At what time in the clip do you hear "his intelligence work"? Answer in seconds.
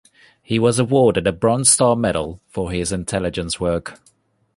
2.71-3.99